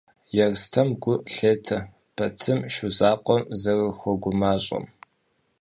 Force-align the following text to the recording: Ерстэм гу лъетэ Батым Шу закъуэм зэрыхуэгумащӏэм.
Ерстэм 0.45 0.89
гу 1.03 1.13
лъетэ 1.33 1.79
Батым 2.15 2.59
Шу 2.73 2.87
закъуэм 2.97 3.43
зэрыхуэгумащӏэм. 3.61 4.85